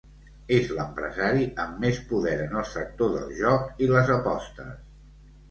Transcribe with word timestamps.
És 0.55 0.69
l’empresari 0.77 1.43
amb 1.63 1.77
més 1.83 1.99
poder 2.13 2.33
en 2.47 2.57
el 2.63 2.67
sector 2.71 3.13
del 3.19 3.37
joc 3.43 3.85
i 3.89 3.93
les 3.95 4.13
apostes. 4.19 4.75